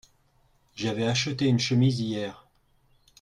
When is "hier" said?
1.99-2.47